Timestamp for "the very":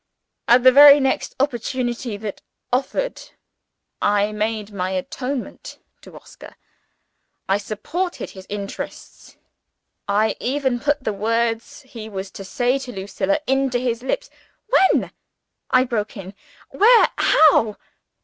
0.63-0.99